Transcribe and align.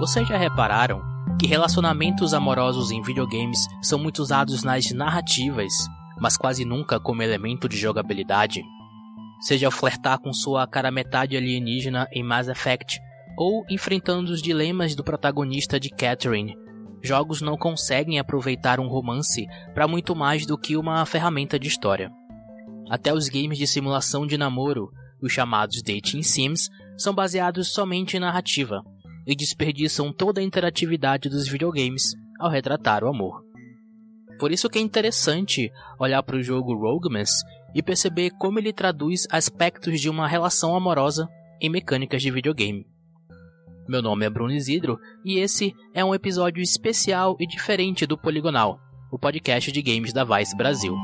Vocês 0.00 0.26
já 0.26 0.38
repararam 0.38 1.02
que 1.38 1.46
relacionamentos 1.46 2.32
amorosos 2.32 2.90
em 2.90 3.02
videogames 3.02 3.58
são 3.82 3.98
muito 3.98 4.20
usados 4.20 4.64
nas 4.64 4.90
narrativas, 4.92 5.74
mas 6.18 6.38
quase 6.38 6.64
nunca 6.64 6.98
como 6.98 7.22
elemento 7.22 7.68
de 7.68 7.76
jogabilidade? 7.76 8.62
Seja 9.42 9.66
ao 9.66 9.70
flertar 9.70 10.18
com 10.18 10.32
sua 10.32 10.66
cara 10.66 10.90
metade 10.90 11.36
alienígena 11.36 12.08
em 12.12 12.22
Mass 12.22 12.48
Effect, 12.48 12.98
ou 13.36 13.62
enfrentando 13.68 14.32
os 14.32 14.40
dilemas 14.40 14.94
do 14.94 15.04
protagonista 15.04 15.78
de 15.78 15.90
Catherine, 15.90 16.56
jogos 17.02 17.42
não 17.42 17.58
conseguem 17.58 18.18
aproveitar 18.18 18.80
um 18.80 18.88
romance 18.88 19.46
para 19.74 19.86
muito 19.86 20.16
mais 20.16 20.46
do 20.46 20.56
que 20.56 20.78
uma 20.78 21.04
ferramenta 21.04 21.58
de 21.58 21.68
história. 21.68 22.10
Até 22.88 23.12
os 23.12 23.28
games 23.28 23.58
de 23.58 23.66
simulação 23.66 24.26
de 24.26 24.38
namoro, 24.38 24.90
os 25.20 25.30
chamados 25.30 25.82
dating 25.82 26.22
sims, 26.22 26.70
são 26.96 27.14
baseados 27.14 27.70
somente 27.70 28.16
em 28.16 28.20
narrativa, 28.20 28.82
e 29.26 29.34
desperdiçam 29.34 30.12
toda 30.12 30.40
a 30.40 30.44
interatividade 30.44 31.28
dos 31.28 31.48
videogames 31.48 32.14
ao 32.38 32.50
retratar 32.50 33.04
o 33.04 33.08
amor. 33.08 33.44
Por 34.38 34.50
isso 34.50 34.68
que 34.70 34.78
é 34.78 34.82
interessante 34.82 35.70
olhar 35.98 36.22
para 36.22 36.36
o 36.36 36.42
jogo 36.42 36.74
Roguemas 36.74 37.30
e 37.74 37.82
perceber 37.82 38.30
como 38.38 38.58
ele 38.58 38.72
traduz 38.72 39.26
aspectos 39.30 40.00
de 40.00 40.08
uma 40.08 40.26
relação 40.26 40.74
amorosa 40.74 41.28
em 41.60 41.68
mecânicas 41.68 42.22
de 42.22 42.30
videogame. 42.30 42.86
Meu 43.86 44.00
nome 44.00 44.24
é 44.24 44.30
Bruno 44.30 44.52
Isidro 44.52 44.98
e 45.24 45.38
esse 45.38 45.74
é 45.92 46.04
um 46.04 46.14
episódio 46.14 46.62
especial 46.62 47.36
e 47.38 47.46
diferente 47.46 48.06
do 48.06 48.16
Poligonal, 48.16 48.78
o 49.12 49.18
podcast 49.18 49.70
de 49.70 49.82
games 49.82 50.12
da 50.12 50.24
Vice 50.24 50.56
Brasil. 50.56 50.96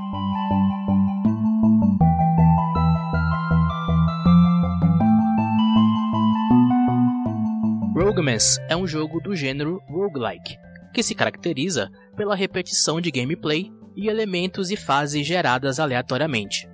Roguemas 8.27 8.59
é 8.69 8.77
um 8.77 8.89
jogo 8.89 9.21
do 9.21 9.37
gênero 9.37 9.81
roguelike, 9.89 10.59
que 10.93 11.01
se 11.01 11.15
caracteriza 11.15 11.89
pela 12.17 12.35
repetição 12.35 13.01
de 13.01 13.09
gameplay 13.09 13.71
e 13.95 14.09
elementos 14.09 14.73
e 14.73 14.77
fases 14.77 15.25
geradas 15.25 15.79
aleatoriamente. 15.79 16.69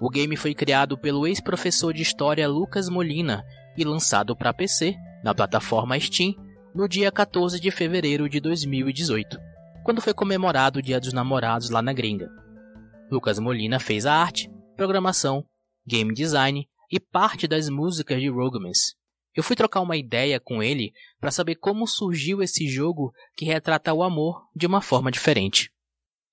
O 0.00 0.08
game 0.08 0.34
foi 0.34 0.54
criado 0.54 0.96
pelo 0.96 1.26
ex-professor 1.26 1.92
de 1.92 2.00
história 2.00 2.48
Lucas 2.48 2.88
Molina 2.88 3.44
e 3.76 3.84
lançado 3.84 4.34
para 4.34 4.54
PC 4.54 4.96
na 5.22 5.34
plataforma 5.34 6.00
Steam 6.00 6.34
no 6.74 6.88
dia 6.88 7.12
14 7.12 7.60
de 7.60 7.70
fevereiro 7.70 8.26
de 8.26 8.40
2018, 8.40 9.38
quando 9.84 10.00
foi 10.00 10.14
comemorado 10.14 10.78
o 10.78 10.82
Dia 10.82 10.98
dos 10.98 11.12
Namorados 11.12 11.68
lá 11.68 11.82
na 11.82 11.92
gringa. 11.92 12.30
Lucas 13.10 13.38
Molina 13.38 13.78
fez 13.78 14.06
a 14.06 14.14
arte, 14.14 14.50
programação, 14.74 15.44
game 15.86 16.14
design 16.14 16.66
e 16.90 16.98
parte 16.98 17.46
das 17.46 17.68
músicas 17.68 18.22
de 18.22 18.30
Roguemas, 18.30 18.96
eu 19.38 19.44
fui 19.44 19.54
trocar 19.54 19.80
uma 19.82 19.96
ideia 19.96 20.40
com 20.40 20.60
ele 20.60 20.90
para 21.20 21.30
saber 21.30 21.54
como 21.54 21.86
surgiu 21.86 22.42
esse 22.42 22.66
jogo 22.66 23.12
que 23.36 23.44
retrata 23.44 23.94
o 23.94 24.02
amor 24.02 24.42
de 24.52 24.66
uma 24.66 24.82
forma 24.82 25.12
diferente. 25.12 25.70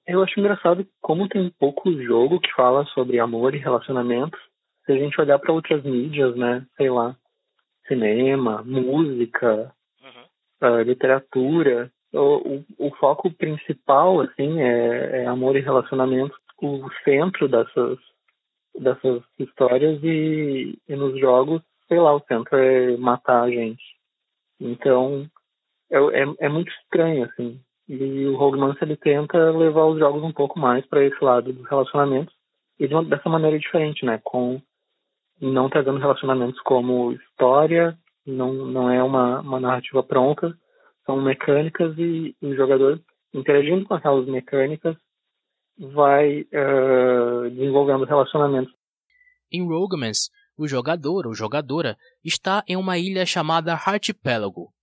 Eu 0.08 0.24
acho 0.24 0.40
engraçado 0.40 0.88
como 1.00 1.30
tem 1.30 1.54
pouco 1.60 1.94
jogo 2.02 2.40
que 2.40 2.52
fala 2.54 2.84
sobre 2.96 3.20
amor 3.20 3.54
e 3.54 3.60
relacionamentos. 3.60 4.40
Se 4.88 4.92
a 4.92 4.98
gente 4.98 5.22
olhar 5.22 5.38
para 5.38 5.54
outras 5.54 5.84
mídias, 5.84 6.36
né, 6.36 6.66
sei 6.76 6.90
lá, 6.90 7.16
cinema, 7.88 8.64
música, 8.64 9.72
uhum. 10.02 10.68
uh, 10.68 10.82
literatura, 10.82 11.92
o, 12.12 12.56
o, 12.80 12.88
o, 12.88 12.96
foco 12.96 13.30
principal, 13.30 14.22
assim, 14.22 14.62
é, 14.62 15.22
é 15.22 15.26
amor 15.28 15.56
e 15.56 15.62
relacionamentos. 15.62 16.36
O 16.60 16.90
centro 17.04 17.48
dessas 17.48 18.00
dessas 18.80 19.22
histórias 19.38 20.04
e, 20.04 20.78
e 20.90 20.96
nos 20.96 21.20
jogos 21.20 21.62
sei 21.88 22.00
lá, 22.00 22.16
o 22.16 22.22
centro 22.22 22.58
é 22.58 22.98
matar 22.98 23.44
a 23.44 23.50
gente. 23.50 23.84
Então, 24.60 25.30
é, 25.92 25.98
é, 25.98 26.26
é 26.40 26.50
muito 26.50 26.72
estranho, 26.72 27.26
assim. 27.26 27.60
E 27.88 28.26
o 28.26 28.36
Rogue 28.36 28.58
ele 28.82 28.98
tenta 28.98 29.52
levar 29.52 29.86
os 29.86 30.00
jogos 30.00 30.24
um 30.24 30.32
pouco 30.32 30.60
mais 30.60 30.86
para 30.88 31.04
esse 31.06 31.24
lado 31.24 31.54
dos 31.54 31.70
relacionamentos 31.70 32.34
e 32.80 32.88
de 32.88 32.94
uma, 32.94 33.04
dessa 33.04 33.30
maneira 33.30 33.60
diferente, 33.60 34.06
né? 34.06 34.20
Com 34.24 34.60
não 35.40 35.70
trazendo 35.70 36.00
relacionamentos 36.00 36.60
como 36.62 37.12
história, 37.12 37.98
não, 38.26 38.54
não 38.54 38.90
é 38.90 39.04
uma, 39.04 39.42
uma 39.42 39.60
narrativa 39.60 40.02
pronta, 40.02 40.58
são 41.06 41.22
mecânicas 41.22 41.96
e, 41.98 42.36
o 42.42 42.56
jogador 42.56 43.00
interagindo 43.34 43.86
com 43.86 43.94
aquelas 43.94 44.26
mecânicas 44.28 44.96
vai 45.78 46.42
uh, 46.42 47.50
desenvolvendo 47.52 48.06
relacionamentos. 48.06 48.74
Em 49.52 49.68
Roguemans, 49.68 50.32
o 50.58 50.68
jogador 50.68 51.28
ou 51.28 51.36
jogadora 51.36 51.98
está 52.24 52.64
em 52.68 52.78
uma 52.78 52.98
ilha 52.98 53.26
chamada 53.26 53.74
Archipélago, 53.74 54.74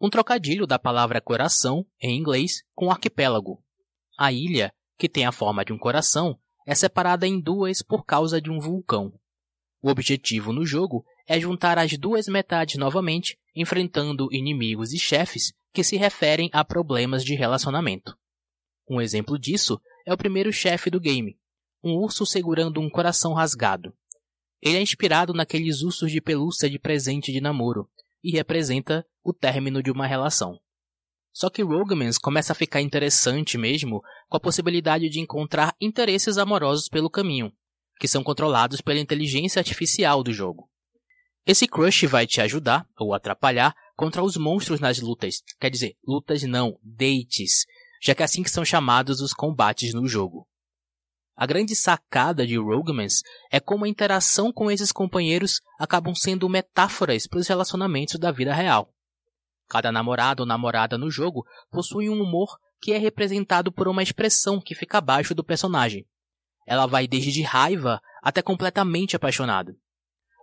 um 0.00 0.08
trocadilho 0.08 0.66
da 0.66 0.78
palavra 0.78 1.20
coração, 1.20 1.84
em 2.00 2.16
inglês, 2.16 2.62
com 2.74 2.90
arquipélago. 2.90 3.62
A 4.16 4.32
ilha, 4.32 4.72
que 4.96 5.08
tem 5.08 5.26
a 5.26 5.32
forma 5.32 5.64
de 5.64 5.72
um 5.72 5.78
coração, 5.78 6.38
é 6.66 6.74
separada 6.74 7.26
em 7.26 7.40
duas 7.40 7.82
por 7.82 8.04
causa 8.04 8.40
de 8.40 8.50
um 8.50 8.60
vulcão. 8.60 9.12
O 9.82 9.90
objetivo 9.90 10.52
no 10.52 10.64
jogo 10.64 11.04
é 11.26 11.40
juntar 11.40 11.78
as 11.78 11.96
duas 11.98 12.26
metades 12.26 12.76
novamente, 12.76 13.38
enfrentando 13.54 14.28
inimigos 14.32 14.92
e 14.92 14.98
chefes 14.98 15.52
que 15.72 15.82
se 15.82 15.96
referem 15.96 16.48
a 16.52 16.64
problemas 16.64 17.24
de 17.24 17.34
relacionamento. 17.34 18.16
Um 18.88 19.00
exemplo 19.00 19.38
disso 19.38 19.80
é 20.06 20.12
o 20.12 20.16
primeiro 20.16 20.52
chefe 20.52 20.90
do 20.90 21.00
game, 21.00 21.38
um 21.82 21.96
urso 21.96 22.24
segurando 22.24 22.80
um 22.80 22.88
coração 22.88 23.34
rasgado. 23.34 23.92
Ele 24.60 24.76
é 24.76 24.82
inspirado 24.82 25.32
naqueles 25.32 25.82
ursos 25.82 26.10
de 26.10 26.20
pelúcia 26.20 26.68
de 26.68 26.78
presente 26.78 27.32
de 27.32 27.40
namoro 27.40 27.88
e 28.22 28.32
representa 28.32 29.06
o 29.22 29.32
término 29.32 29.82
de 29.82 29.90
uma 29.90 30.06
relação. 30.06 30.58
Só 31.32 31.48
que 31.48 31.62
Rogamans 31.62 32.18
começa 32.18 32.52
a 32.52 32.56
ficar 32.56 32.80
interessante 32.80 33.56
mesmo 33.56 34.02
com 34.28 34.36
a 34.36 34.40
possibilidade 34.40 35.08
de 35.08 35.20
encontrar 35.20 35.74
interesses 35.80 36.36
amorosos 36.36 36.88
pelo 36.88 37.08
caminho, 37.08 37.52
que 38.00 38.08
são 38.08 38.24
controlados 38.24 38.80
pela 38.80 38.98
inteligência 38.98 39.60
artificial 39.60 40.22
do 40.24 40.32
jogo. 40.32 40.68
Esse 41.46 41.68
crush 41.68 42.06
vai 42.06 42.26
te 42.26 42.40
ajudar, 42.40 42.86
ou 42.98 43.14
atrapalhar, 43.14 43.74
contra 43.94 44.22
os 44.22 44.36
monstros 44.36 44.80
nas 44.80 44.98
lutas. 44.98 45.36
Quer 45.60 45.70
dizer, 45.70 45.96
lutas 46.06 46.42
não, 46.42 46.78
dates, 46.82 47.66
já 48.02 48.14
que 48.14 48.22
é 48.22 48.24
assim 48.24 48.42
que 48.42 48.50
são 48.50 48.64
chamados 48.64 49.20
os 49.20 49.32
combates 49.32 49.94
no 49.94 50.08
jogo. 50.08 50.47
A 51.40 51.46
grande 51.46 51.76
sacada 51.76 52.44
de 52.44 52.56
Roguemans 52.56 53.22
é 53.48 53.60
como 53.60 53.84
a 53.84 53.88
interação 53.88 54.52
com 54.52 54.68
esses 54.72 54.90
companheiros 54.90 55.60
acabam 55.78 56.12
sendo 56.12 56.48
metáforas 56.48 57.28
para 57.28 57.38
os 57.38 57.46
relacionamentos 57.46 58.18
da 58.18 58.32
vida 58.32 58.52
real. 58.52 58.92
Cada 59.68 59.92
namorado 59.92 60.42
ou 60.42 60.46
namorada 60.48 60.98
no 60.98 61.08
jogo 61.08 61.46
possui 61.70 62.10
um 62.10 62.20
humor 62.20 62.58
que 62.80 62.92
é 62.92 62.98
representado 62.98 63.70
por 63.70 63.86
uma 63.86 64.02
expressão 64.02 64.60
que 64.60 64.74
fica 64.74 64.98
abaixo 64.98 65.32
do 65.32 65.44
personagem. 65.44 66.04
Ela 66.66 66.86
vai 66.86 67.06
desde 67.06 67.40
raiva 67.42 68.00
até 68.20 68.42
completamente 68.42 69.14
apaixonado. 69.14 69.76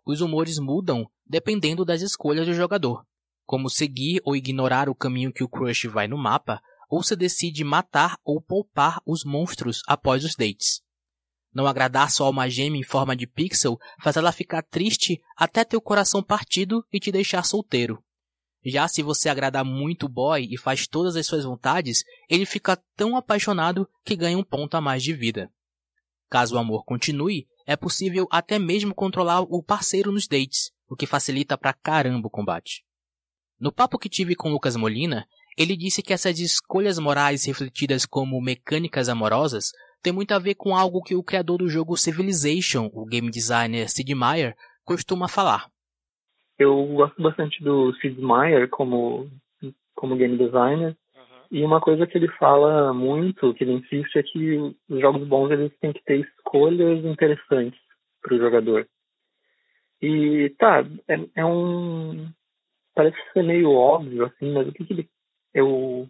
Os 0.05 0.21
humores 0.21 0.59
mudam 0.59 1.05
dependendo 1.25 1.83
das 1.83 2.01
escolhas 2.01 2.47
do 2.47 2.53
jogador, 2.53 3.05
como 3.43 3.69
seguir 3.69 4.21
ou 4.23 4.33
ignorar 4.33 4.87
o 4.87 4.95
caminho 4.95 5.33
que 5.33 5.43
o 5.43 5.49
crush 5.49 5.87
vai 5.87 6.07
no 6.07 6.17
mapa, 6.17 6.61
ou 6.89 7.03
se 7.03 7.17
decide 7.17 7.65
matar 7.65 8.17
ou 8.23 8.41
poupar 8.41 9.01
os 9.05 9.25
monstros 9.25 9.81
após 9.87 10.23
os 10.23 10.35
dates. 10.35 10.84
Não 11.55 11.65
agradar 11.65 12.11
sua 12.11 12.27
alma 12.27 12.49
gêmea 12.49 12.81
em 12.81 12.83
forma 12.83 13.15
de 13.15 13.25
pixel 13.25 13.79
faz 14.01 14.17
ela 14.17 14.33
ficar 14.33 14.61
triste 14.61 15.21
até 15.37 15.63
ter 15.63 15.77
o 15.77 15.81
coração 15.81 16.21
partido 16.21 16.85
e 16.91 16.99
te 16.99 17.13
deixar 17.13 17.45
solteiro. 17.45 18.03
Já 18.65 18.89
se 18.89 19.01
você 19.01 19.29
agradar 19.29 19.63
muito 19.63 20.07
o 20.07 20.09
boy 20.09 20.45
e 20.51 20.57
faz 20.57 20.85
todas 20.85 21.15
as 21.15 21.25
suas 21.25 21.45
vontades, 21.45 22.03
ele 22.29 22.45
fica 22.45 22.75
tão 22.97 23.15
apaixonado 23.15 23.87
que 24.03 24.17
ganha 24.17 24.37
um 24.37 24.43
ponto 24.43 24.75
a 24.75 24.81
mais 24.81 25.01
de 25.01 25.13
vida. 25.13 25.49
Caso 26.29 26.55
o 26.55 26.57
amor 26.57 26.83
continue, 26.83 27.47
é 27.65 27.77
possível 27.77 28.27
até 28.29 28.59
mesmo 28.59 28.93
controlar 28.93 29.39
o 29.41 29.63
parceiro 29.63 30.11
nos 30.11 30.27
dates, 30.27 30.71
o 30.89 30.95
que 30.95 31.05
facilita 31.05 31.57
pra 31.57 31.73
caramba 31.73 32.27
o 32.27 32.31
combate. 32.31 32.83
No 33.57 33.71
papo 33.71 33.97
que 33.97 34.09
tive 34.09 34.35
com 34.35 34.51
Lucas 34.51 34.75
Molina, 34.75 35.25
ele 35.57 35.77
disse 35.77 36.01
que 36.01 36.11
essas 36.11 36.37
escolhas 36.39 36.99
morais 36.99 37.45
refletidas 37.45 38.05
como 38.05 38.41
mecânicas 38.41 39.07
amorosas 39.07 39.71
tem 40.05 40.13
muito 40.13 40.33
a 40.35 40.39
ver 40.39 40.53
com 40.53 40.75
algo 40.75 41.01
que 41.01 41.15
o 41.15 41.23
criador 41.23 41.57
do 41.57 41.67
jogo 41.67 41.97
Civilization, 41.97 42.91
o 42.93 43.05
game 43.07 43.31
designer 43.31 43.89
Sid 43.89 44.13
Meier, 44.13 44.55
costuma 44.83 45.27
falar. 45.27 45.65
Eu 46.59 46.85
gosto 46.85 47.19
bastante 47.19 47.63
do 47.63 47.91
Sid 47.95 48.21
Meier 48.21 48.69
como, 48.69 49.27
como 49.95 50.15
game 50.15 50.37
designer. 50.37 50.95
Uhum. 51.15 51.47
E 51.49 51.63
uma 51.63 51.81
coisa 51.81 52.05
que 52.05 52.15
ele 52.19 52.27
fala 52.33 52.93
muito, 52.93 53.51
que 53.55 53.63
ele 53.63 53.73
insiste, 53.73 54.15
é 54.19 54.21
que 54.21 54.75
os 54.87 55.01
jogos 55.01 55.27
bons 55.27 55.49
eles 55.49 55.75
têm 55.79 55.91
que 55.91 56.03
ter 56.03 56.19
escolhas 56.19 57.03
interessantes 57.03 57.79
para 58.21 58.35
o 58.35 58.39
jogador. 58.39 58.87
E 59.99 60.53
tá, 60.59 60.85
é, 61.07 61.15
é, 61.35 61.43
um. 61.43 62.29
Parece 62.93 63.17
ser 63.33 63.43
meio 63.43 63.71
óbvio, 63.71 64.25
assim, 64.25 64.53
mas 64.53 64.67
o 64.67 64.71
que, 64.71 64.85
que 64.85 64.93
ele. 64.93 65.09
Eu 65.51 66.07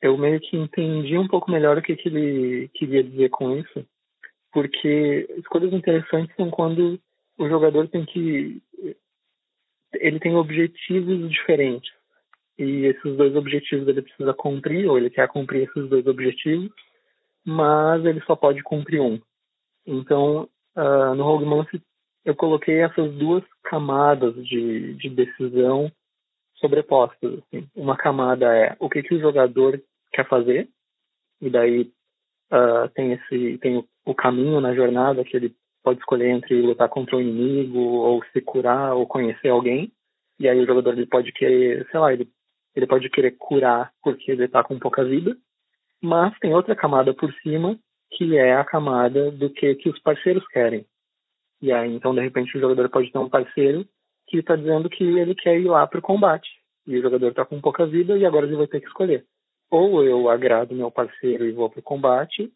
eu 0.00 0.16
meio 0.16 0.40
que 0.40 0.56
entendi 0.56 1.16
um 1.18 1.28
pouco 1.28 1.50
melhor 1.50 1.78
o 1.78 1.82
que, 1.82 1.96
que 1.96 2.08
ele 2.08 2.68
queria 2.74 3.02
dizer 3.02 3.30
com 3.30 3.56
isso, 3.56 3.84
porque 4.52 5.28
escolhas 5.38 5.72
interessantes 5.72 6.34
são 6.36 6.50
quando 6.50 6.98
o 7.36 7.48
jogador 7.48 7.88
tem 7.88 8.04
que 8.04 8.62
ele 9.94 10.20
tem 10.20 10.34
objetivos 10.34 11.30
diferentes 11.30 11.90
e 12.58 12.86
esses 12.86 13.16
dois 13.16 13.34
objetivos 13.36 13.86
ele 13.86 14.02
precisa 14.02 14.34
cumprir, 14.34 14.88
ou 14.88 14.98
ele 14.98 15.10
quer 15.10 15.28
cumprir 15.28 15.68
esses 15.68 15.88
dois 15.88 16.06
objetivos, 16.06 16.70
mas 17.44 18.04
ele 18.04 18.20
só 18.22 18.34
pode 18.34 18.62
cumprir 18.62 19.00
um. 19.00 19.20
Então, 19.86 20.48
uh, 20.76 21.14
no 21.14 21.22
Rogue 21.22 21.46
eu 22.24 22.34
coloquei 22.34 22.80
essas 22.80 23.14
duas 23.14 23.44
camadas 23.62 24.34
de, 24.44 24.94
de 24.94 25.08
decisão 25.08 25.90
sobrepostas. 26.56 27.38
Assim. 27.38 27.68
Uma 27.76 27.96
camada 27.96 28.54
é 28.54 28.76
o 28.80 28.88
que, 28.88 29.02
que 29.02 29.14
o 29.14 29.20
jogador 29.20 29.80
quer 30.12 30.26
fazer, 30.28 30.68
e 31.40 31.50
daí 31.50 31.90
uh, 32.52 32.88
tem 32.94 33.12
esse 33.12 33.58
tem 33.58 33.84
o, 34.04 34.14
caminho 34.14 34.60
na 34.60 34.74
jornada 34.74 35.24
que 35.24 35.36
ele 35.36 35.54
pode 35.82 36.00
escolher 36.00 36.30
entre 36.30 36.60
lutar 36.60 36.88
contra 36.88 37.16
o 37.16 37.20
inimigo 37.20 37.78
ou 37.78 38.22
se 38.32 38.40
curar 38.40 38.94
ou 38.94 39.06
conhecer 39.06 39.48
alguém. 39.48 39.92
E 40.38 40.48
aí 40.48 40.58
o 40.60 40.66
jogador 40.66 40.92
ele 40.92 41.06
pode 41.06 41.32
querer 41.32 41.86
sei 41.90 42.00
lá 42.00 42.12
ele 42.12 42.28
ele 42.74 42.86
pode 42.86 43.08
querer 43.10 43.32
curar 43.32 43.92
porque 44.02 44.30
ele 44.30 44.44
está 44.44 44.62
com 44.62 44.78
pouca 44.78 45.04
vida. 45.04 45.36
Mas 46.02 46.36
tem 46.38 46.54
outra 46.54 46.76
camada 46.76 47.12
por 47.14 47.32
cima 47.42 47.78
que 48.10 48.36
é 48.36 48.54
a 48.54 48.64
camada 48.64 49.30
do 49.30 49.50
que 49.50 49.74
que 49.76 49.88
os 49.88 49.98
parceiros 50.00 50.46
querem. 50.48 50.84
E 51.60 51.72
aí 51.72 51.92
então 51.92 52.14
de 52.14 52.20
repente 52.20 52.56
o 52.56 52.60
jogador 52.60 52.88
pode 52.88 53.12
ter 53.12 53.18
um 53.18 53.28
parceiro 53.28 53.86
que 54.26 54.38
está 54.38 54.56
dizendo 54.56 54.90
que 54.90 55.04
ele 55.04 55.34
quer 55.34 55.58
ir 55.58 55.68
lá 55.68 55.86
para 55.86 56.00
o 56.00 56.02
combate. 56.02 56.48
E 56.86 56.98
o 56.98 57.02
jogador 57.02 57.28
está 57.28 57.44
com 57.44 57.60
pouca 57.60 57.86
vida 57.86 58.16
e 58.16 58.24
agora 58.24 58.46
ele 58.46 58.56
vai 58.56 58.66
ter 58.66 58.80
que 58.80 58.86
escolher 58.86 59.24
ou 59.70 60.04
eu 60.04 60.28
agrado 60.28 60.74
meu 60.74 60.90
parceiro 60.90 61.46
e 61.46 61.52
vou 61.52 61.68
para 61.68 61.80
o 61.80 61.82
combate, 61.82 62.52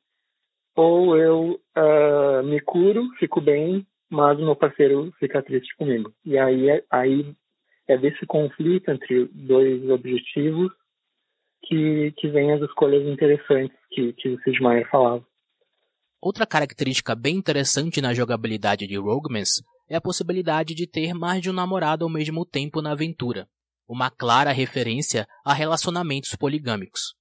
ou 0.74 1.16
eu 1.16 1.60
uh, 1.76 2.42
me 2.44 2.60
curo, 2.60 3.08
fico 3.18 3.40
bem, 3.40 3.86
mas 4.10 4.38
o 4.38 4.44
meu 4.44 4.56
parceiro 4.56 5.12
fica 5.18 5.42
triste 5.42 5.76
comigo. 5.76 6.12
E 6.24 6.38
aí, 6.38 6.70
é, 6.70 6.84
aí 6.90 7.34
é 7.86 7.96
desse 7.98 8.26
conflito 8.26 8.90
entre 8.90 9.26
dois 9.32 9.88
objetivos 9.90 10.72
que, 11.64 12.12
que 12.12 12.28
vem 12.28 12.52
as 12.52 12.60
escolhas 12.62 13.06
interessantes 13.06 13.76
que, 13.90 14.12
que 14.14 14.28
o 14.28 14.40
Sid 14.42 14.58
falava. 14.90 15.24
Outra 16.20 16.46
característica 16.46 17.14
bem 17.14 17.36
interessante 17.36 18.00
na 18.00 18.14
jogabilidade 18.14 18.86
de 18.86 18.96
Roguemans 18.96 19.62
é 19.88 19.96
a 19.96 20.00
possibilidade 20.00 20.74
de 20.74 20.86
ter 20.86 21.12
mais 21.14 21.42
de 21.42 21.50
um 21.50 21.52
namorado 21.52 22.04
ao 22.04 22.10
mesmo 22.10 22.46
tempo 22.46 22.80
na 22.80 22.92
aventura, 22.92 23.48
uma 23.92 24.10
clara 24.10 24.52
referência 24.52 25.26
a 25.44 25.52
relacionamentos 25.52 26.34
poligâmicos. 26.34 27.14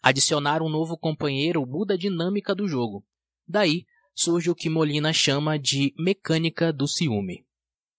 Adicionar 0.00 0.62
um 0.62 0.68
novo 0.68 0.96
companheiro 0.96 1.66
muda 1.66 1.94
a 1.94 1.98
dinâmica 1.98 2.54
do 2.54 2.68
jogo. 2.68 3.02
Daí 3.48 3.84
surge 4.14 4.48
o 4.48 4.54
que 4.54 4.70
Molina 4.70 5.12
chama 5.12 5.58
de 5.58 5.92
mecânica 5.98 6.72
do 6.72 6.86
ciúme. 6.86 7.44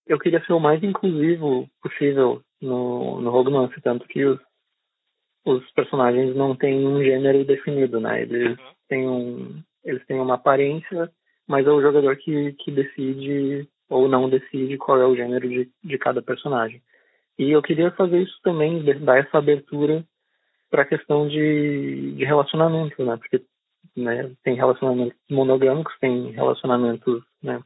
Eu 0.06 0.18
queria 0.18 0.42
ser 0.46 0.54
o 0.54 0.60
mais 0.60 0.82
inclusivo 0.82 1.68
possível 1.82 2.40
no, 2.62 3.20
no 3.20 3.30
Rogue 3.30 3.52
tanto 3.82 4.08
que 4.08 4.24
os, 4.24 4.40
os 5.44 5.70
personagens 5.72 6.34
não 6.34 6.56
têm 6.56 6.86
um 6.86 7.02
gênero 7.02 7.44
definido, 7.44 8.00
né? 8.00 8.22
Eles 8.22 8.58
uhum. 8.58 8.64
têm, 8.88 9.08
um, 9.08 9.62
eles 9.84 10.06
têm 10.06 10.18
uma 10.18 10.36
aparência, 10.36 11.12
mas 11.46 11.66
é 11.66 11.70
o 11.70 11.82
jogador 11.82 12.16
que, 12.16 12.52
que 12.52 12.70
decide 12.70 13.68
ou 13.90 14.08
não 14.08 14.30
decide 14.30 14.78
qual 14.78 14.98
é 15.00 15.06
o 15.06 15.14
gênero 15.14 15.46
de, 15.46 15.70
de 15.84 15.98
cada 15.98 16.22
personagem. 16.22 16.80
E 17.38 17.50
eu 17.50 17.62
queria 17.62 17.90
fazer 17.92 18.22
isso 18.22 18.38
também, 18.42 18.82
dar 19.00 19.18
essa 19.18 19.38
abertura 19.38 20.04
para 20.70 20.82
a 20.82 20.86
questão 20.86 21.28
de, 21.28 22.12
de 22.16 22.24
relacionamento, 22.24 23.04
né? 23.04 23.16
Porque 23.16 23.44
né, 23.96 24.32
tem 24.42 24.54
relacionamentos 24.54 25.16
monogâmicos, 25.30 25.94
tem 26.00 26.30
relacionamentos 26.32 27.22
né, 27.42 27.62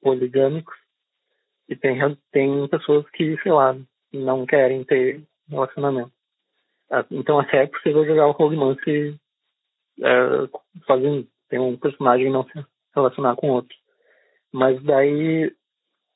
poligâmicos 0.00 0.74
e 1.68 1.76
tem, 1.76 1.98
tem 2.32 2.68
pessoas 2.68 3.08
que, 3.10 3.40
sei 3.42 3.52
lá, 3.52 3.76
não 4.12 4.44
querem 4.46 4.84
ter 4.84 5.22
relacionamento. 5.48 6.12
Ah, 6.90 7.04
então 7.10 7.38
até 7.38 7.64
é 7.64 7.66
possível 7.66 8.04
jogar 8.04 8.26
o 8.26 8.32
Romance 8.32 9.20
é, 10.02 10.48
sozinho. 10.86 11.26
Tem 11.48 11.58
um 11.58 11.76
personagem 11.76 12.30
não 12.30 12.44
se 12.44 12.64
relacionar 12.94 13.36
com 13.36 13.50
outro. 13.50 13.76
Mas 14.52 14.82
daí 14.82 15.52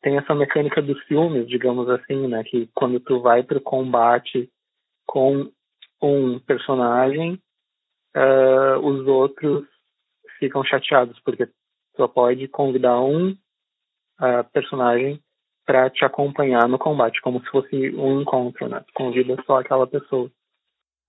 tem 0.05 0.19
essa 0.19 0.35
mecânica 0.35 0.83
dos 0.83 1.03
filmes, 1.05 1.49
digamos 1.49 1.89
assim, 1.89 2.29
né? 2.29 2.45
Que 2.45 2.69
quando 2.75 3.01
tu 3.01 3.23
vai 3.23 3.43
pro 3.43 3.59
combate 3.59 4.51
com 5.07 5.51
um 6.03 6.39
personagem, 6.41 7.41
uh, 8.15 8.79
os 8.87 9.07
outros 9.09 9.67
ficam 10.39 10.63
chateados, 10.63 11.19
porque 11.25 11.49
só 11.97 12.07
pode 12.07 12.47
convidar 12.49 13.01
um 13.01 13.31
uh, 13.31 14.45
personagem 14.53 15.19
para 15.65 15.89
te 15.89 16.05
acompanhar 16.05 16.69
no 16.69 16.79
combate, 16.79 17.23
como 17.23 17.41
se 17.41 17.51
fosse 17.51 17.75
um 17.97 18.21
encontro, 18.21 18.69
né? 18.69 18.85
Tu 18.87 18.93
convida 18.93 19.43
só 19.47 19.61
aquela 19.61 19.87
pessoa. 19.87 20.31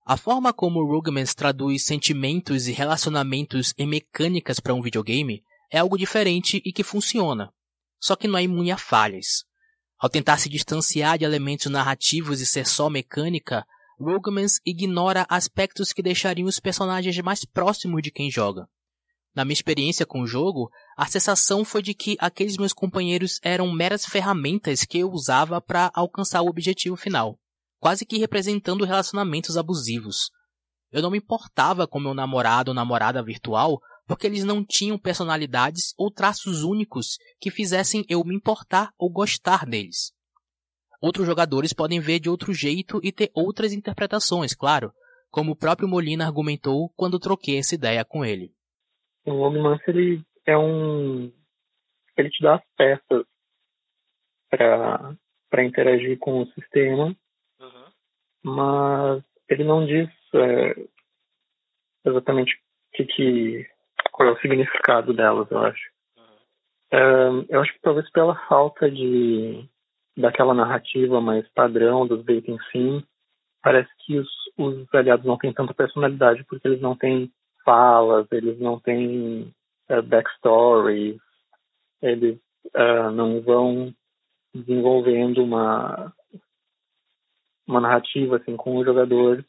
A 0.06 0.16
forma 0.16 0.54
como 0.54 0.82
Rugmans 0.82 1.34
traduz 1.34 1.84
sentimentos 1.84 2.66
e 2.66 2.72
relacionamentos 2.72 3.74
em 3.76 3.86
mecânicas 3.86 4.58
para 4.58 4.72
um 4.72 4.80
videogame 4.80 5.42
é 5.70 5.80
algo 5.80 5.98
diferente 5.98 6.62
e 6.64 6.72
que 6.72 6.82
funciona 6.82 7.52
só 8.00 8.16
que 8.16 8.28
não 8.28 8.38
é 8.38 8.42
imune 8.42 8.70
a 8.70 8.76
falhas. 8.76 9.44
Ao 9.98 10.10
tentar 10.10 10.38
se 10.38 10.48
distanciar 10.48 11.18
de 11.18 11.24
elementos 11.24 11.70
narrativos 11.70 12.40
e 12.40 12.46
ser 12.46 12.66
só 12.66 12.90
mecânica, 12.90 13.64
Rogemans 13.98 14.60
ignora 14.64 15.26
aspectos 15.28 15.92
que 15.92 16.02
deixariam 16.02 16.46
os 16.46 16.60
personagens 16.60 17.18
mais 17.20 17.44
próximos 17.44 18.02
de 18.02 18.10
quem 18.10 18.30
joga. 18.30 18.68
Na 19.34 19.44
minha 19.44 19.54
experiência 19.54 20.06
com 20.06 20.20
o 20.20 20.26
jogo, 20.26 20.70
a 20.96 21.06
sensação 21.06 21.64
foi 21.64 21.82
de 21.82 21.94
que 21.94 22.16
aqueles 22.18 22.56
meus 22.56 22.72
companheiros 22.72 23.38
eram 23.42 23.70
meras 23.72 24.04
ferramentas 24.04 24.84
que 24.84 24.98
eu 24.98 25.10
usava 25.10 25.60
para 25.60 25.90
alcançar 25.94 26.42
o 26.42 26.48
objetivo 26.48 26.96
final, 26.96 27.38
quase 27.78 28.06
que 28.06 28.18
representando 28.18 28.84
relacionamentos 28.84 29.56
abusivos. 29.56 30.30
Eu 30.90 31.02
não 31.02 31.10
me 31.10 31.18
importava 31.18 31.86
com 31.86 32.00
meu 32.00 32.14
namorado 32.14 32.70
ou 32.70 32.74
namorada 32.74 33.22
virtual 33.22 33.80
porque 34.06 34.26
eles 34.26 34.44
não 34.44 34.64
tinham 34.64 34.98
personalidades 34.98 35.94
ou 35.98 36.10
traços 36.10 36.62
únicos 36.62 37.18
que 37.40 37.50
fizessem 37.50 38.04
eu 38.08 38.22
me 38.24 38.34
importar 38.34 38.90
ou 38.98 39.10
gostar 39.10 39.66
deles. 39.66 40.14
Outros 41.00 41.26
jogadores 41.26 41.72
podem 41.72 42.00
ver 42.00 42.20
de 42.20 42.30
outro 42.30 42.52
jeito 42.52 43.00
e 43.02 43.12
ter 43.12 43.30
outras 43.34 43.72
interpretações, 43.72 44.54
claro, 44.54 44.92
como 45.30 45.52
o 45.52 45.56
próprio 45.56 45.88
Molina 45.88 46.24
argumentou 46.24 46.88
quando 46.96 47.18
troquei 47.18 47.58
essa 47.58 47.74
ideia 47.74 48.04
com 48.04 48.24
ele. 48.24 48.52
O 49.24 49.32
Logmancer 49.32 49.94
ele 49.94 50.24
é 50.46 50.56
um 50.56 51.30
ele 52.16 52.30
te 52.30 52.42
dá 52.42 52.54
as 52.54 52.62
peças 52.76 53.26
para 54.48 55.14
para 55.50 55.64
interagir 55.64 56.18
com 56.18 56.42
o 56.42 56.46
sistema, 56.52 57.16
uhum. 57.60 57.92
mas 58.42 59.22
ele 59.48 59.64
não 59.64 59.86
diz 59.86 60.08
é, 60.34 60.86
exatamente 62.04 62.52
o 62.54 62.96
que, 62.96 63.04
que 63.04 63.75
qual 64.16 64.30
é 64.30 64.32
o 64.32 64.40
significado 64.40 65.12
delas, 65.12 65.48
eu 65.50 65.58
acho. 65.58 65.90
Eu 67.50 67.60
acho 67.60 67.72
que 67.74 67.80
talvez 67.82 68.10
pela 68.10 68.34
falta 68.48 68.90
de 68.90 69.68
daquela 70.16 70.54
narrativa 70.54 71.20
mais 71.20 71.46
padrão 71.50 72.06
dos 72.06 72.24
dating 72.24 72.56
sim, 72.72 73.04
parece 73.62 73.90
que 73.98 74.18
os, 74.18 74.28
os 74.56 74.94
aliados 74.94 75.26
não 75.26 75.36
têm 75.36 75.52
tanta 75.52 75.74
personalidade 75.74 76.42
porque 76.44 76.66
eles 76.66 76.80
não 76.80 76.96
têm 76.96 77.30
falas, 77.62 78.26
eles 78.32 78.58
não 78.58 78.80
têm 78.80 79.54
uh, 79.90 80.02
backstories, 80.02 81.20
eles 82.00 82.38
uh, 82.74 83.10
não 83.10 83.42
vão 83.42 83.92
desenvolvendo 84.54 85.44
uma 85.44 86.10
uma 87.66 87.80
narrativa 87.80 88.38
assim 88.38 88.56
com 88.56 88.78
o 88.78 88.84
jogador 88.84 89.44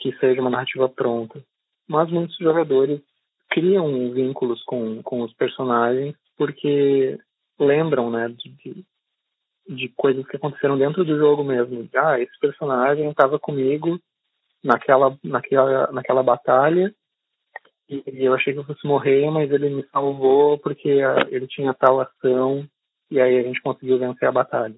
que 0.00 0.12
seja 0.18 0.40
uma 0.40 0.50
narrativa 0.50 0.88
pronta. 0.88 1.40
Mas 1.86 2.10
muitos 2.10 2.36
jogadores 2.38 3.00
criam 3.50 4.12
vínculos 4.12 4.62
com, 4.64 5.02
com 5.02 5.22
os 5.22 5.32
personagens 5.34 6.14
porque 6.36 7.18
lembram, 7.58 8.10
né, 8.10 8.28
de, 8.28 8.84
de 9.68 9.88
coisas 9.90 10.26
que 10.26 10.36
aconteceram 10.36 10.78
dentro 10.78 11.04
do 11.04 11.18
jogo 11.18 11.42
mesmo. 11.42 11.88
Ah, 11.94 12.20
esse 12.20 12.38
personagem 12.38 13.10
estava 13.10 13.38
comigo 13.38 13.98
naquela, 14.62 15.16
naquela, 15.22 15.90
naquela 15.92 16.22
batalha 16.22 16.94
e 17.88 18.02
eu 18.24 18.34
achei 18.34 18.52
que 18.52 18.58
eu 18.58 18.64
fosse 18.64 18.86
morrer, 18.86 19.30
mas 19.30 19.50
ele 19.50 19.70
me 19.70 19.82
salvou 19.90 20.58
porque 20.58 21.00
ah, 21.02 21.26
ele 21.30 21.46
tinha 21.46 21.74
tal 21.74 22.00
ação 22.00 22.68
e 23.10 23.20
aí 23.20 23.38
a 23.38 23.42
gente 23.42 23.62
conseguiu 23.62 23.98
vencer 23.98 24.28
a 24.28 24.32
batalha. 24.32 24.76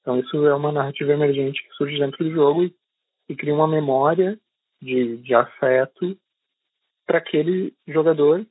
Então 0.00 0.18
isso 0.18 0.46
é 0.46 0.54
uma 0.54 0.72
narrativa 0.72 1.12
emergente 1.12 1.62
que 1.62 1.74
surge 1.74 1.98
dentro 1.98 2.24
do 2.24 2.30
jogo 2.30 2.64
e, 2.64 2.74
e 3.28 3.36
cria 3.36 3.54
uma 3.54 3.68
memória 3.68 4.38
de, 4.80 5.18
de 5.18 5.34
afeto 5.34 6.16
para 7.06 7.18
aquele 7.18 7.74
jogador 7.86 8.46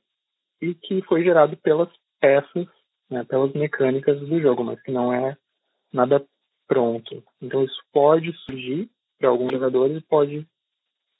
e 0.60 0.74
que 0.74 1.02
foi 1.02 1.22
gerado 1.22 1.56
pelas 1.56 1.88
peças, 2.20 2.66
né, 3.10 3.24
pelas 3.24 3.52
mecânicas 3.52 4.20
do 4.20 4.40
jogo, 4.40 4.62
mas 4.64 4.80
que 4.82 4.92
não 4.92 5.12
é 5.12 5.36
nada 5.92 6.24
pronto. 6.66 7.22
Então 7.40 7.64
isso 7.64 7.80
pode 7.92 8.32
surgir 8.44 8.90
para 9.18 9.28
alguns 9.28 9.50
jogadores 9.52 9.96
e 9.96 10.06
pode 10.06 10.46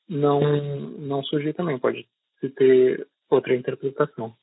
não 0.08 0.40
não 0.98 1.22
surgir 1.24 1.54
também, 1.54 1.78
pode 1.78 2.06
se 2.40 2.48
ter 2.50 3.06
outra 3.30 3.54
interpretação. 3.54 4.34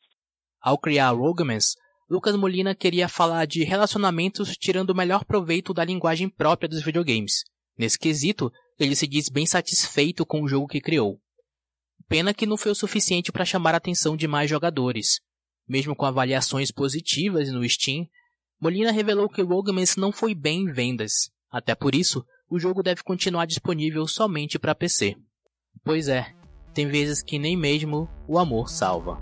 Ao 0.61 0.77
criar 0.77 1.11
Rogamans, 1.11 1.75
Lucas 2.09 2.35
Molina 2.35 2.75
queria 2.75 3.07
falar 3.07 3.45
de 3.45 3.63
relacionamentos 3.63 4.57
tirando 4.57 4.89
o 4.89 4.95
melhor 4.95 5.23
proveito 5.23 5.73
da 5.73 5.85
linguagem 5.85 6.29
própria 6.29 6.67
dos 6.67 6.83
videogames, 6.83 7.43
Nesse 7.79 7.97
quesito, 7.97 8.51
ele 8.77 8.93
se 8.93 9.07
diz 9.07 9.29
bem 9.29 9.45
satisfeito 9.45 10.25
com 10.25 10.41
o 10.41 10.47
jogo 10.49 10.67
que 10.67 10.81
criou. 10.81 11.17
Pena 12.09 12.33
que 12.33 12.47
não 12.47 12.57
foi 12.57 12.71
o 12.71 12.75
suficiente 12.75 13.31
para 13.31 13.45
chamar 13.45 13.75
a 13.75 13.77
atenção 13.77 14.17
de 14.17 14.27
mais 14.27 14.49
jogadores. 14.49 15.19
Mesmo 15.67 15.95
com 15.95 16.07
avaliações 16.07 16.71
positivas 16.71 17.51
no 17.51 17.69
Steam, 17.69 18.07
Molina 18.59 18.91
revelou 18.91 19.29
que 19.29 19.43
Roguemans 19.43 19.95
não 19.95 20.11
foi 20.11 20.33
bem 20.33 20.63
em 20.63 20.73
vendas. 20.73 21.29
Até 21.51 21.75
por 21.75 21.93
isso, 21.93 22.25
o 22.49 22.57
jogo 22.59 22.81
deve 22.81 23.03
continuar 23.03 23.45
disponível 23.45 24.07
somente 24.07 24.57
para 24.57 24.73
PC. 24.73 25.15
Pois 25.83 26.07
é, 26.07 26.33
tem 26.73 26.87
vezes 26.87 27.21
que 27.21 27.37
nem 27.37 27.55
mesmo 27.55 28.09
o 28.27 28.39
amor 28.39 28.71
salva. 28.71 29.19